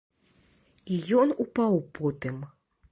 [0.95, 2.45] І ён упаў потым.